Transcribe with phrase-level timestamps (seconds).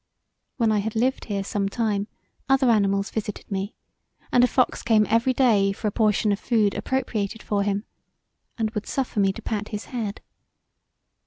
[0.57, 2.07] When I had lived here some time
[2.49, 3.75] other animals visited me
[4.31, 7.85] and a fox came every day for a portion of food appropriated for him
[8.27, 10.21] & would suffer me to pat his head.